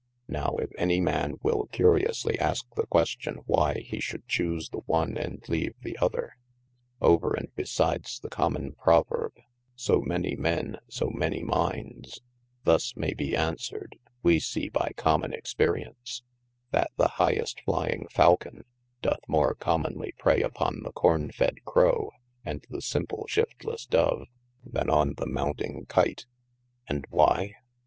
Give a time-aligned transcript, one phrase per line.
[0.27, 5.15] Now if any man wil curiously aske the question why he should chuse the one
[5.15, 6.37] and leave ye other,
[6.99, 9.37] over & besides ye comon proverbe
[9.75, 12.19] [So mani men so manie mindes)
[12.63, 16.23] thus may be answered we see by common experience,
[16.71, 18.63] that the highest flying faucon,
[19.03, 24.25] doth more comonly praye upon the corn fed crow & the simple shiftles dove,
[24.65, 26.25] then on ye mounting kyte:
[26.69, 27.53] & why